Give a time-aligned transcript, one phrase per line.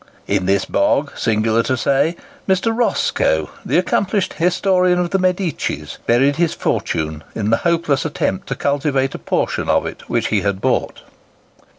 [0.25, 2.15] In this bog, singular to say,
[2.49, 2.75] Mr.
[2.75, 8.55] Roscoe, the accomplished historian of the Medicis, buried his fortune in the hopeless attempt to
[8.55, 11.01] cultivate a portion of it which he had bought.